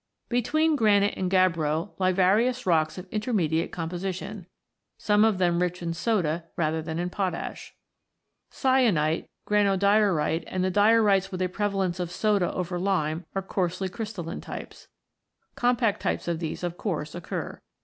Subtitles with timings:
[0.29, 4.47] Between granite and gabbro lie various rocks of intermediate composition,
[4.97, 7.75] some of them rich in soda rather than in potash.
[8.49, 14.41] Syenite, granodiorite, and the diorites with a prevalence of soda over lime, are coarsely crystalline
[14.41, 14.87] types.
[15.53, 17.61] Compact types of these of course occur.